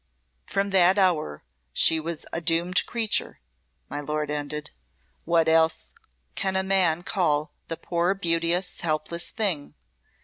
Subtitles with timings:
[0.47, 1.43] "From that hour
[1.73, 3.39] she was a doomed creature,"
[3.87, 4.71] my Lord ended.
[5.25, 5.91] "What else
[6.33, 9.75] can a man call the poor beauteous, helpless thing.